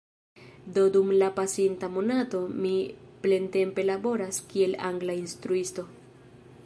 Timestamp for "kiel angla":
4.55-5.21